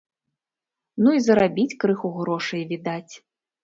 [1.03, 3.13] Ну, і зарабіць крыху грошай, відаць.